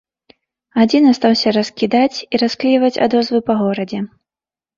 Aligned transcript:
Адзін 0.83 1.03
астаўся 1.11 1.53
раскідаць 1.57 2.17
і 2.17 2.35
расклейваць 2.45 2.93
адозвы 3.09 3.43
па 3.53 3.61
горадзе. 3.61 3.99